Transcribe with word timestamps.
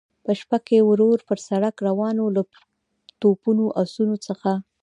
په 0.23 0.31
شپه 0.39 0.57
کې 0.67 0.77
ورو 0.89 1.09
پر 1.27 1.37
سړک 1.47 1.75
روان 1.87 2.15
و، 2.19 2.33
له 2.35 2.43
توپونو، 3.21 3.65
اسونو 3.81 4.15
څخه. 4.27 4.51